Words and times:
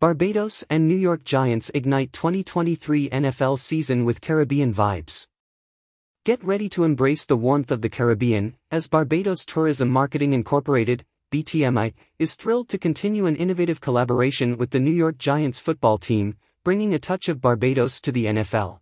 Barbados 0.00 0.64
and 0.70 0.88
New 0.88 0.96
York 0.96 1.24
Giants 1.24 1.70
ignite 1.74 2.14
2023 2.14 3.10
NFL 3.10 3.58
season 3.58 4.06
with 4.06 4.22
Caribbean 4.22 4.72
vibes. 4.72 5.26
Get 6.24 6.42
ready 6.42 6.70
to 6.70 6.84
embrace 6.84 7.26
the 7.26 7.36
warmth 7.36 7.70
of 7.70 7.82
the 7.82 7.90
Caribbean, 7.90 8.56
as 8.70 8.88
Barbados 8.88 9.44
Tourism 9.44 9.90
Marketing 9.90 10.32
Incorporated, 10.32 11.04
BTMI, 11.30 11.92
is 12.18 12.34
thrilled 12.34 12.70
to 12.70 12.78
continue 12.78 13.26
an 13.26 13.36
innovative 13.36 13.82
collaboration 13.82 14.56
with 14.56 14.70
the 14.70 14.80
New 14.80 14.90
York 14.90 15.18
Giants 15.18 15.60
football 15.60 15.98
team, 15.98 16.34
bringing 16.64 16.94
a 16.94 16.98
touch 16.98 17.28
of 17.28 17.42
Barbados 17.42 18.00
to 18.00 18.10
the 18.10 18.24
NFL. 18.24 18.80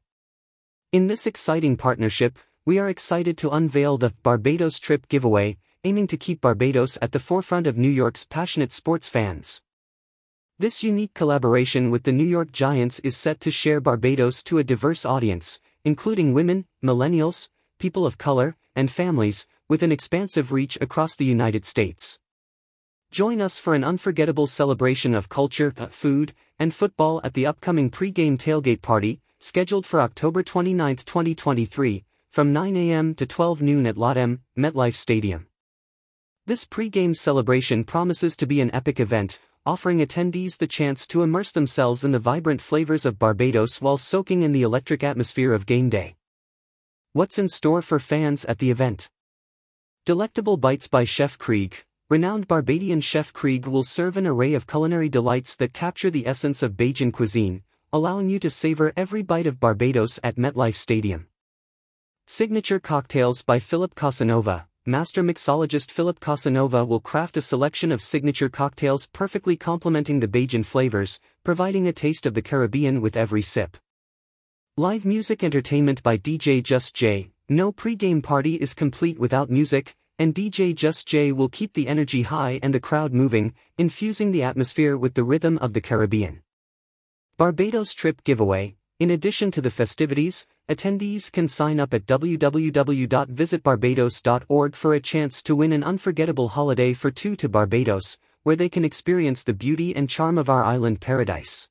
In 0.92 1.08
this 1.08 1.26
exciting 1.26 1.76
partnership, 1.76 2.38
we 2.64 2.78
are 2.78 2.88
excited 2.88 3.36
to 3.38 3.50
unveil 3.50 3.98
the 3.98 4.14
Barbados 4.22 4.78
Trip 4.78 5.08
giveaway, 5.08 5.56
aiming 5.82 6.06
to 6.06 6.16
keep 6.16 6.40
Barbados 6.40 6.96
at 7.02 7.10
the 7.10 7.18
forefront 7.18 7.66
of 7.66 7.76
New 7.76 7.90
York's 7.90 8.24
passionate 8.24 8.70
sports 8.70 9.08
fans. 9.08 9.62
This 10.60 10.82
unique 10.82 11.14
collaboration 11.14 11.88
with 11.88 12.02
the 12.02 12.10
New 12.10 12.24
York 12.24 12.50
Giants 12.50 12.98
is 13.04 13.16
set 13.16 13.38
to 13.42 13.50
share 13.52 13.80
Barbados 13.80 14.42
to 14.42 14.58
a 14.58 14.64
diverse 14.64 15.04
audience, 15.04 15.60
including 15.84 16.34
women, 16.34 16.64
millennials, 16.82 17.48
people 17.78 18.04
of 18.04 18.18
color, 18.18 18.56
and 18.74 18.90
families, 18.90 19.46
with 19.68 19.84
an 19.84 19.92
expansive 19.92 20.50
reach 20.50 20.76
across 20.80 21.14
the 21.14 21.24
United 21.24 21.64
States. 21.64 22.18
Join 23.12 23.40
us 23.40 23.60
for 23.60 23.76
an 23.76 23.84
unforgettable 23.84 24.48
celebration 24.48 25.14
of 25.14 25.28
culture, 25.28 25.74
uh, 25.78 25.86
food, 25.86 26.34
and 26.58 26.74
football 26.74 27.20
at 27.22 27.34
the 27.34 27.46
upcoming 27.46 27.88
pre-game 27.88 28.36
tailgate 28.36 28.82
party, 28.82 29.20
scheduled 29.38 29.86
for 29.86 30.00
October 30.00 30.42
29, 30.42 30.96
2023, 30.96 32.04
from 32.30 32.52
9 32.52 32.76
a.m. 32.76 33.14
to 33.14 33.26
12 33.26 33.62
noon 33.62 33.86
at 33.86 33.96
Lot 33.96 34.16
M, 34.16 34.40
MetLife 34.58 34.96
Stadium. 34.96 35.46
This 36.46 36.64
pre-game 36.64 37.14
celebration 37.14 37.84
promises 37.84 38.34
to 38.38 38.46
be 38.46 38.60
an 38.60 38.74
epic 38.74 38.98
event, 38.98 39.38
offering 39.68 39.98
attendees 39.98 40.56
the 40.56 40.66
chance 40.66 41.06
to 41.06 41.22
immerse 41.22 41.52
themselves 41.52 42.02
in 42.02 42.10
the 42.10 42.18
vibrant 42.18 42.62
flavors 42.62 43.04
of 43.04 43.18
Barbados 43.18 43.82
while 43.82 43.98
soaking 43.98 44.40
in 44.40 44.52
the 44.52 44.62
electric 44.62 45.04
atmosphere 45.04 45.52
of 45.52 45.66
game 45.66 45.90
day. 45.90 46.16
What's 47.12 47.38
in 47.38 47.50
store 47.50 47.82
for 47.82 47.98
fans 47.98 48.46
at 48.46 48.60
the 48.60 48.70
event? 48.70 49.10
Delectable 50.06 50.56
Bites 50.56 50.88
by 50.88 51.04
Chef 51.04 51.36
Krieg. 51.36 51.84
Renowned 52.08 52.48
Barbadian 52.48 53.02
chef 53.02 53.34
Krieg 53.34 53.66
will 53.66 53.84
serve 53.84 54.16
an 54.16 54.26
array 54.26 54.54
of 54.54 54.66
culinary 54.66 55.10
delights 55.10 55.54
that 55.56 55.74
capture 55.74 56.10
the 56.10 56.26
essence 56.26 56.62
of 56.62 56.72
Bajan 56.72 57.12
cuisine, 57.12 57.62
allowing 57.92 58.30
you 58.30 58.38
to 58.38 58.48
savor 58.48 58.94
every 58.96 59.20
bite 59.20 59.46
of 59.46 59.60
Barbados 59.60 60.18
at 60.24 60.36
MetLife 60.36 60.76
Stadium. 60.76 61.26
Signature 62.26 62.80
Cocktails 62.80 63.42
by 63.42 63.58
Philip 63.58 63.94
Casanova 63.94 64.67
master 64.88 65.22
mixologist 65.22 65.90
Philip 65.90 66.18
Casanova 66.18 66.82
will 66.82 66.98
craft 66.98 67.36
a 67.36 67.42
selection 67.42 67.92
of 67.92 68.00
signature 68.00 68.48
cocktails 68.48 69.06
perfectly 69.06 69.54
complementing 69.54 70.18
the 70.18 70.26
Bajan 70.26 70.64
flavors, 70.64 71.20
providing 71.44 71.86
a 71.86 71.92
taste 71.92 72.24
of 72.24 72.32
the 72.32 72.40
Caribbean 72.40 73.02
with 73.02 73.14
every 73.14 73.42
sip. 73.42 73.76
Live 74.78 75.04
music 75.04 75.44
entertainment 75.44 76.02
by 76.02 76.16
DJ 76.16 76.62
Just 76.62 76.96
J. 76.96 77.32
No 77.50 77.70
pre-game 77.70 78.22
party 78.22 78.54
is 78.54 78.72
complete 78.72 79.18
without 79.18 79.50
music, 79.50 79.94
and 80.18 80.34
DJ 80.34 80.74
Just 80.74 81.06
J 81.06 81.32
will 81.32 81.50
keep 81.50 81.74
the 81.74 81.86
energy 81.86 82.22
high 82.22 82.58
and 82.62 82.74
the 82.74 82.80
crowd 82.80 83.12
moving, 83.12 83.52
infusing 83.76 84.32
the 84.32 84.42
atmosphere 84.42 84.96
with 84.96 85.12
the 85.12 85.24
rhythm 85.24 85.58
of 85.58 85.74
the 85.74 85.82
Caribbean. 85.82 86.40
Barbados 87.36 87.92
Trip 87.92 88.24
Giveaway 88.24 88.77
In 89.00 89.12
addition 89.12 89.52
to 89.52 89.60
the 89.60 89.70
festivities, 89.70 90.44
Attendees 90.68 91.30
can 91.30 91.46
sign 91.46 91.78
up 91.78 91.94
at 91.94 92.04
www.visitbarbados.org 92.06 94.74
for 94.74 94.92
a 94.92 95.00
chance 95.00 95.40
to 95.44 95.54
win 95.54 95.72
an 95.72 95.84
unforgettable 95.84 96.48
holiday 96.48 96.92
for 96.94 97.12
two 97.12 97.36
to 97.36 97.48
Barbados, 97.48 98.18
where 98.42 98.56
they 98.56 98.68
can 98.68 98.84
experience 98.84 99.44
the 99.44 99.52
beauty 99.52 99.94
and 99.94 100.10
charm 100.10 100.36
of 100.36 100.48
our 100.48 100.64
island 100.64 101.00
paradise. 101.00 101.68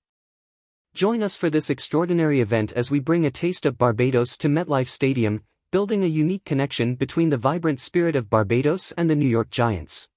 Join 0.94 1.22
us 1.22 1.36
for 1.36 1.50
this 1.50 1.70
extraordinary 1.70 2.40
event 2.40 2.72
as 2.72 2.90
we 2.90 3.02
bring 3.02 3.26
a 3.26 3.32
taste 3.32 3.66
of 3.66 3.78
Barbados 3.78 4.38
to 4.38 4.48
MetLife 4.48 4.88
Stadium, 4.88 5.44
building 5.70 6.06
a 6.06 6.08
unique 6.08 6.46
connection 6.46 6.96
between 6.96 7.28
the 7.28 7.36
vibrant 7.36 7.82
spirit 7.82 8.16
of 8.16 8.30
Barbados 8.30 8.94
and 8.94 9.10
the 9.10 9.18
New 9.18 9.28
York 9.28 9.50
Giants. 9.50 10.08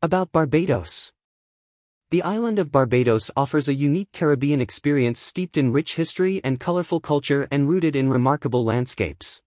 About 0.00 0.30
Barbados 0.30 1.12
the 2.12 2.22
island 2.24 2.58
of 2.58 2.70
Barbados 2.70 3.30
offers 3.38 3.68
a 3.68 3.74
unique 3.74 4.12
Caribbean 4.12 4.60
experience 4.60 5.18
steeped 5.18 5.56
in 5.56 5.72
rich 5.72 5.94
history 5.94 6.42
and 6.44 6.60
colorful 6.60 7.00
culture 7.00 7.48
and 7.50 7.70
rooted 7.70 7.96
in 7.96 8.10
remarkable 8.10 8.62
landscapes. 8.62 9.40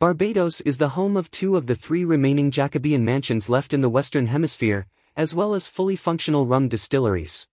Barbados 0.00 0.60
is 0.62 0.78
the 0.78 0.88
home 0.88 1.16
of 1.16 1.30
two 1.30 1.56
of 1.56 1.68
the 1.68 1.76
three 1.76 2.04
remaining 2.04 2.50
Jacobean 2.50 3.04
mansions 3.04 3.48
left 3.48 3.72
in 3.72 3.80
the 3.80 3.88
Western 3.88 4.26
Hemisphere, 4.26 4.88
as 5.14 5.36
well 5.36 5.54
as 5.54 5.68
fully 5.68 5.94
functional 5.94 6.46
rum 6.46 6.66
distilleries. 6.66 7.46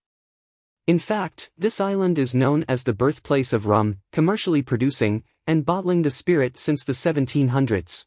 In 0.88 0.98
fact, 0.98 1.52
this 1.56 1.80
island 1.80 2.18
is 2.18 2.34
known 2.34 2.64
as 2.66 2.82
the 2.82 2.92
birthplace 2.92 3.52
of 3.52 3.66
rum, 3.66 3.98
commercially 4.10 4.60
producing 4.60 5.22
and 5.46 5.64
bottling 5.64 6.02
the 6.02 6.10
spirit 6.10 6.58
since 6.58 6.82
the 6.82 6.94
1700s. 6.94 8.06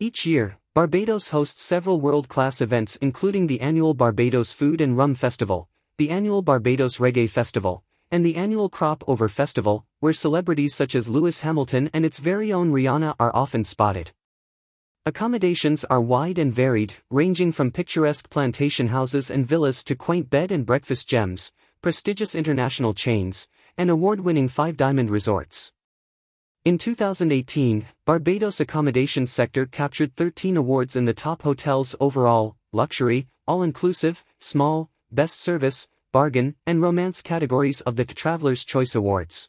Each 0.00 0.24
year, 0.24 0.56
Barbados 0.78 1.30
hosts 1.30 1.60
several 1.60 2.00
world-class 2.00 2.60
events 2.60 2.94
including 3.00 3.48
the 3.48 3.60
annual 3.60 3.94
Barbados 3.94 4.52
Food 4.52 4.80
and 4.80 4.96
Rum 4.96 5.16
Festival, 5.16 5.68
the 5.96 6.08
annual 6.08 6.40
Barbados 6.40 6.98
Reggae 6.98 7.28
Festival, 7.28 7.82
and 8.12 8.24
the 8.24 8.36
annual 8.36 8.68
Crop 8.68 9.02
Over 9.08 9.28
Festival, 9.28 9.84
where 9.98 10.12
celebrities 10.12 10.76
such 10.76 10.94
as 10.94 11.08
Lewis 11.08 11.40
Hamilton 11.40 11.90
and 11.92 12.06
its 12.06 12.20
very 12.20 12.52
own 12.52 12.70
Rihanna 12.70 13.16
are 13.18 13.34
often 13.34 13.64
spotted. 13.64 14.12
Accommodations 15.04 15.82
are 15.86 16.00
wide 16.00 16.38
and 16.38 16.54
varied, 16.54 16.94
ranging 17.10 17.50
from 17.50 17.72
picturesque 17.72 18.30
plantation 18.30 18.86
houses 18.86 19.32
and 19.32 19.44
villas 19.44 19.82
to 19.82 19.96
quaint 19.96 20.30
bed 20.30 20.52
and 20.52 20.64
breakfast 20.64 21.08
gems, 21.08 21.50
prestigious 21.82 22.36
international 22.36 22.94
chains, 22.94 23.48
and 23.76 23.90
award-winning 23.90 24.46
five-diamond 24.46 25.10
resorts. 25.10 25.72
In 26.68 26.76
2018, 26.76 27.86
Barbados 28.04 28.60
accommodation 28.60 29.26
sector 29.26 29.64
captured 29.64 30.14
13 30.16 30.54
awards 30.54 30.96
in 30.96 31.06
the 31.06 31.14
top 31.14 31.40
hotels 31.40 31.96
overall, 31.98 32.56
luxury, 32.72 33.26
all-inclusive, 33.46 34.22
small, 34.38 34.90
best 35.10 35.40
service, 35.40 35.88
bargain, 36.12 36.56
and 36.66 36.82
romance 36.82 37.22
categories 37.22 37.80
of 37.80 37.96
the 37.96 38.04
Traveler's 38.04 38.66
Choice 38.66 38.94
Awards. 38.94 39.48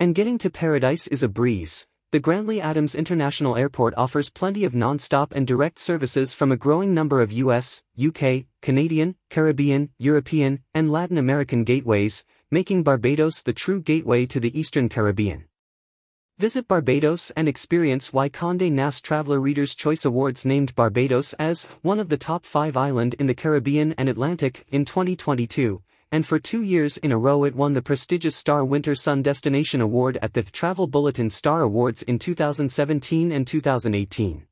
And 0.00 0.16
getting 0.16 0.36
to 0.38 0.50
paradise 0.50 1.06
is 1.06 1.22
a 1.22 1.28
breeze. 1.28 1.86
The 2.10 2.18
Grantley 2.18 2.60
Adams 2.60 2.96
International 2.96 3.56
Airport 3.56 3.94
offers 3.96 4.28
plenty 4.28 4.64
of 4.64 4.74
non-stop 4.74 5.30
and 5.32 5.46
direct 5.46 5.78
services 5.78 6.34
from 6.34 6.50
a 6.50 6.56
growing 6.56 6.92
number 6.92 7.20
of 7.20 7.30
US, 7.30 7.84
UK, 8.04 8.46
Canadian, 8.62 9.14
Caribbean, 9.30 9.90
European, 9.96 10.58
and 10.74 10.90
Latin 10.90 11.18
American 11.18 11.62
gateways, 11.62 12.24
making 12.50 12.82
Barbados 12.82 13.42
the 13.42 13.52
true 13.52 13.80
gateway 13.80 14.26
to 14.26 14.40
the 14.40 14.58
Eastern 14.58 14.88
Caribbean. 14.88 15.44
Visit 16.38 16.68
Barbados 16.68 17.30
and 17.30 17.48
experience 17.48 18.12
why 18.12 18.28
Condé 18.28 18.70
Nast 18.70 19.02
Traveler 19.02 19.40
Reader's 19.40 19.74
Choice 19.74 20.04
Awards 20.04 20.44
named 20.44 20.74
Barbados 20.74 21.32
as 21.38 21.64
one 21.80 21.98
of 21.98 22.10
the 22.10 22.18
top 22.18 22.44
five 22.44 22.76
island 22.76 23.14
in 23.14 23.26
the 23.26 23.34
Caribbean 23.34 23.94
and 23.96 24.06
Atlantic 24.06 24.66
in 24.68 24.84
2022, 24.84 25.80
and 26.12 26.26
for 26.26 26.38
two 26.38 26.60
years 26.60 26.98
in 26.98 27.10
a 27.10 27.16
row 27.16 27.44
it 27.44 27.54
won 27.54 27.72
the 27.72 27.80
prestigious 27.80 28.36
Star 28.36 28.66
Winter 28.66 28.94
Sun 28.94 29.22
Destination 29.22 29.80
Award 29.80 30.18
at 30.20 30.34
the 30.34 30.42
Travel 30.42 30.86
Bulletin 30.86 31.30
Star 31.30 31.62
Awards 31.62 32.02
in 32.02 32.18
2017 32.18 33.32
and 33.32 33.46
2018. 33.46 34.46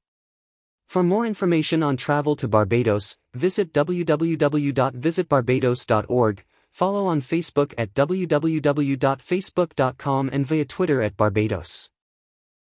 For 0.88 1.02
more 1.02 1.26
information 1.26 1.82
on 1.82 1.98
travel 1.98 2.34
to 2.36 2.48
Barbados, 2.48 3.18
visit 3.34 3.74
www.visitbarbados.org, 3.74 6.44
Follow 6.74 7.06
on 7.06 7.22
Facebook 7.22 7.72
at 7.78 7.94
www.facebook.com 7.94 10.30
and 10.32 10.44
via 10.44 10.64
Twitter 10.64 11.02
at 11.02 11.16
Barbados. 11.16 11.88